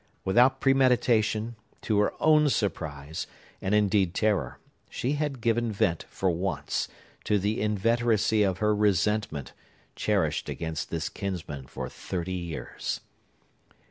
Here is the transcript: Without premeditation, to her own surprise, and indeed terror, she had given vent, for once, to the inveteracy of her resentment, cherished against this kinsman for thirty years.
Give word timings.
Without 0.25 0.59
premeditation, 0.59 1.55
to 1.83 1.99
her 1.99 2.11
own 2.19 2.49
surprise, 2.49 3.27
and 3.61 3.75
indeed 3.75 4.15
terror, 4.15 4.57
she 4.89 5.11
had 5.11 5.41
given 5.41 5.71
vent, 5.71 6.05
for 6.09 6.31
once, 6.31 6.87
to 7.23 7.37
the 7.37 7.61
inveteracy 7.61 8.41
of 8.41 8.57
her 8.57 8.73
resentment, 8.73 9.53
cherished 9.95 10.49
against 10.49 10.89
this 10.89 11.07
kinsman 11.07 11.67
for 11.67 11.87
thirty 11.87 12.33
years. 12.33 13.01